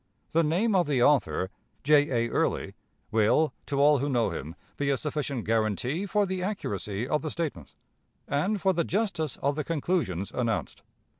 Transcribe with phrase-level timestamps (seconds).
[0.31, 1.51] The name of the author,
[1.83, 2.09] J.
[2.25, 2.31] A.
[2.31, 2.73] Early,
[3.11, 7.29] will, to all who know him, be a sufficient guarantee for the accuracy of the
[7.29, 7.75] statements,
[8.27, 10.81] and for the justice of the conclusions announced.